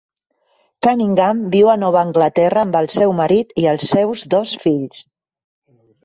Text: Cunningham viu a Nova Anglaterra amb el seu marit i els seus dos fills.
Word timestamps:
Cunningham 0.85 1.41
viu 1.55 1.67
a 1.73 1.75
Nova 1.81 1.99
Anglaterra 2.07 2.63
amb 2.67 2.77
el 2.79 2.89
seu 2.93 3.13
marit 3.19 3.53
i 3.65 3.67
els 3.73 3.85
seus 3.91 4.23
dos 4.33 4.55
fills. 4.65 5.05